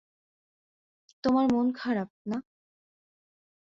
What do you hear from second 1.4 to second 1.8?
মন